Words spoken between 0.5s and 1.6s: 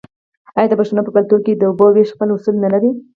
آیا د پښتنو په کلتور کې